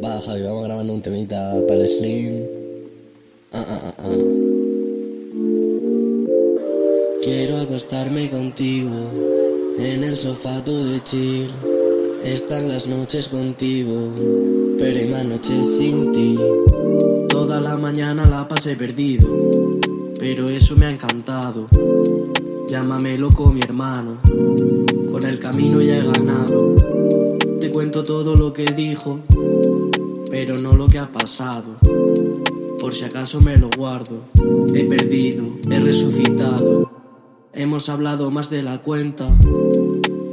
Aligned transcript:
Baja 0.00 0.38
y 0.38 0.42
vamos 0.42 0.64
grabando 0.64 0.92
un 0.92 1.02
temita 1.02 1.54
para 1.66 1.80
el 1.80 1.88
Slim. 1.88 2.42
Ah, 3.52 3.64
ah, 3.68 3.94
ah. 3.98 4.44
Quiero 7.22 7.58
acostarme 7.58 8.28
contigo 8.28 8.90
en 9.78 10.04
el 10.04 10.16
sofá 10.16 10.60
de 10.60 11.00
chill. 11.02 11.50
Están 12.24 12.68
las 12.68 12.86
noches 12.86 13.28
contigo, 13.28 14.10
pero 14.78 14.98
hay 14.98 15.08
más 15.08 15.24
noches 15.24 15.76
sin 15.76 16.10
ti. 16.12 16.38
Toda 17.28 17.60
la 17.60 17.76
mañana 17.76 18.26
la 18.26 18.48
pasé 18.48 18.76
perdido, 18.76 19.28
pero 20.18 20.48
eso 20.48 20.74
me 20.76 20.86
ha 20.86 20.90
encantado. 20.90 21.68
Llámame 22.68 23.18
loco 23.18 23.52
mi 23.52 23.60
hermano, 23.60 24.18
con 25.10 25.24
el 25.24 25.38
camino 25.38 25.80
ya 25.80 25.98
he 25.98 26.02
ganado. 26.04 26.76
Te 27.60 27.70
cuento 27.70 28.02
todo 28.02 28.34
lo 28.36 28.52
que 28.52 28.64
dijo, 28.64 29.20
pero 30.30 30.58
no 30.58 30.74
lo 30.74 30.86
que 30.86 30.98
ha 30.98 31.10
pasado. 31.10 31.76
Por 32.78 32.92
si 32.92 33.04
acaso 33.04 33.40
me 33.40 33.56
lo 33.56 33.70
guardo. 33.76 34.20
He 34.74 34.84
perdido, 34.84 35.44
he 35.70 35.80
resucitado. 35.80 36.90
Hemos 37.52 37.88
hablado 37.88 38.30
más 38.30 38.50
de 38.50 38.62
la 38.62 38.82
cuenta 38.82 39.28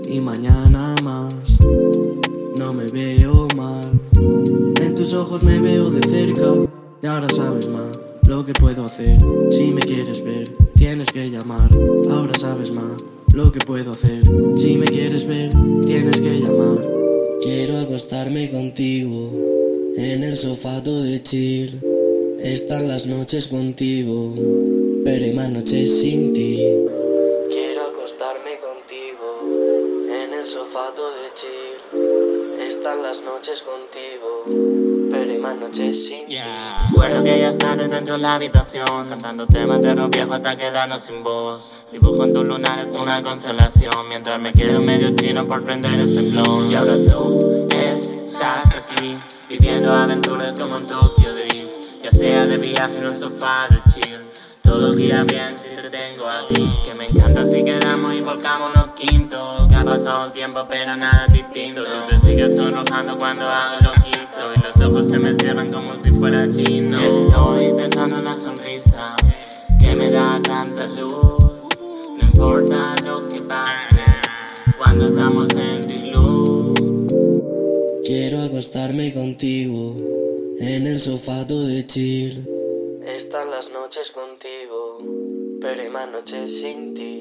y 0.10 0.20
mañana 0.20 0.96
más. 1.04 1.60
No 2.58 2.74
me 2.74 2.88
veo 2.88 3.48
mal. 3.56 3.92
En 4.82 4.96
tus 4.96 5.14
ojos 5.14 5.44
me 5.44 5.60
veo 5.60 5.90
de 5.90 6.08
cerca 6.08 6.48
y 7.02 7.08
ahora 7.08 7.30
sabes 7.30 7.68
más 7.68 7.98
lo 8.28 8.46
que 8.46 8.54
puedo 8.54 8.86
hacer. 8.86 9.18
Si 9.50 9.72
me 9.72 9.82
quieres 9.82 10.24
ver, 10.24 10.50
tienes 10.76 11.10
que 11.10 11.30
llamar. 11.30 11.70
Ahora 12.10 12.38
sabes 12.38 12.72
más 12.72 13.02
lo 13.34 13.52
que 13.52 13.60
puedo 13.60 13.92
hacer. 13.92 14.24
Si 14.58 14.78
me 14.78 14.86
quieres 14.86 15.26
ver, 15.26 15.52
tienes 15.86 16.20
que 16.20 16.40
llamar. 16.40 16.86
Quiero 17.42 17.80
acostarme 17.80 18.52
contigo 18.52 19.61
en 19.96 20.24
el 20.24 20.38
sofá 20.38 20.80
de 20.82 21.22
chill. 21.22 21.80
Están 22.40 22.88
las 22.88 23.06
noches 23.06 23.48
contigo, 23.48 24.34
pero 25.04 25.26
hay 25.26 25.34
más 25.34 25.50
noches 25.50 26.00
sin 26.02 26.34
ti. 26.34 26.58
Quiero 27.50 27.82
acostarme 27.84 28.58
contigo 28.60 30.08
en 30.10 30.34
el 30.34 30.48
sofá 30.48 30.92
de 30.92 31.34
chill. 31.34 32.60
Están 32.60 33.04
las 33.04 33.22
noches 33.22 33.62
contigo, 33.64 35.10
pero 35.12 35.32
hay 35.32 35.40
más 35.40 35.58
noches 35.58 36.08
sin 36.08 36.28
ti. 36.28 36.40
Recuerdo 36.90 37.24
que 37.24 37.40
ya 37.40 37.58
tarde 37.58 37.88
dentro 37.88 38.16
de 38.16 38.22
la 38.22 38.36
habitación 38.36 39.10
Cantando 39.10 39.46
temas 39.46 39.82
de 39.82 39.94
rock 39.96 40.14
viejo 40.14 40.34
hasta 40.34 40.56
quedarnos 40.56 41.02
sin 41.02 41.24
voz 41.24 41.86
Dibujo 41.92 42.24
en 42.24 42.34
tus 42.34 42.46
lunares 42.46 42.94
una 42.96 43.22
constelación 43.22 44.08
Mientras 44.08 44.40
me 44.40 44.54
quedo 44.54 44.80
medio 44.82 45.16
chino 45.16 45.48
por 45.48 45.64
prender 45.64 46.00
ese 46.00 46.22
blog 46.22 46.70
Y 46.70 46.76
ahora 46.76 46.98
tú 47.08 47.68
estás 47.70 48.78
aquí 48.78 49.18
Viviendo 49.52 49.92
aventuras 49.92 50.54
como 50.54 50.78
en 50.78 50.88
Tokyo 50.88 51.36
Drift 51.36 52.02
Ya 52.02 52.10
sea 52.10 52.46
de 52.46 52.58
viaje 52.58 53.00
en 53.00 53.08
un 53.08 53.14
sofá 53.14 53.68
de 53.70 53.82
chill. 53.92 54.22
Todo 54.64 54.96
gira 54.96 55.26
bien 55.26 55.58
si 55.58 55.76
te 55.76 55.90
tengo 55.90 56.26
aquí 56.26 56.74
Que 56.86 56.94
me 56.94 57.08
encanta 57.08 57.46
si 57.46 57.62
quedamos 57.62 58.16
y 58.16 58.22
volcamos 58.22 58.72
los 58.74 58.96
quintos. 58.96 59.68
Que 59.68 59.76
ha 59.76 59.84
pasado 59.84 60.28
el 60.28 60.32
tiempo 60.32 60.66
pero 60.70 60.96
nada 60.96 61.26
es 61.28 61.34
distinto. 61.34 61.84
Te 62.10 62.18
sigues 62.22 62.56
sonrojando 62.56 63.18
cuando 63.18 63.46
hago 63.46 63.80
lo 63.84 63.94
quito 64.02 64.54
Y 64.56 64.60
los 64.62 64.80
ojos 64.88 65.10
se 65.10 65.20
me 65.20 65.36
cierran 65.36 65.70
como 65.70 65.96
si 66.02 66.12
fuera 66.12 66.50
chino. 66.50 66.98
Estoy 66.98 67.74
pensando 67.74 68.20
en 68.20 68.24
la 68.24 68.38
sonrisa 68.38 69.18
Que 69.82 69.94
me 69.98 70.12
da 70.12 70.40
tanta 70.42 70.88
luz. 70.88 71.44
No 72.18 72.22
importa 72.22 72.96
lo 73.04 73.28
que 73.28 73.42
pase 73.42 74.02
Cuando 74.78 75.10
estamos 75.10 75.50
en 75.50 75.71
acostarme 78.46 79.14
contigo 79.14 79.96
en 80.60 80.88
el 80.88 81.00
sofá 81.00 81.44
de 81.44 81.86
chill. 81.86 82.48
Están 83.06 83.52
las 83.52 83.70
noches 83.72 84.12
contigo, 84.12 85.00
pero 85.60 85.82
hay 85.82 85.90
más 85.90 86.12
noches 86.12 86.60
sin 86.60 86.94
ti. 86.94 87.21